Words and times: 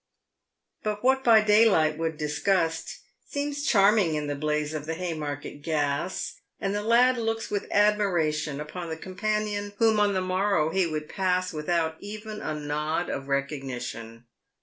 But 0.81 1.03
what 1.03 1.23
by 1.23 1.41
day 1.41 1.63
light 1.69 1.95
would 1.99 2.17
disgust, 2.17 3.01
seems 3.29 3.61
charming 3.63 4.15
in 4.15 4.25
the 4.25 4.33
blaze 4.33 4.73
of 4.73 4.87
the 4.87 4.95
Haymarket 4.95 5.61
gas, 5.61 6.37
and 6.59 6.73
the 6.73 6.81
lad 6.81 7.19
looks 7.19 7.51
with 7.51 7.67
admiration 7.69 8.59
upon 8.59 8.89
the 8.89 8.97
companion 8.97 9.73
whom 9.77 9.99
on 9.99 10.15
the 10.15 10.19
morrow 10.21 10.71
he 10.71 10.87
would 10.87 11.07
pass 11.07 11.53
without 11.53 11.97
even 11.99 12.41
a 12.41 12.55
nod 12.55 13.11
of 13.11 13.27
recognition. 13.27 14.25